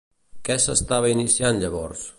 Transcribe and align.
Què 0.47 0.55
s'estava 0.63 1.13
iniciant 1.17 1.63
llavors? 1.65 2.07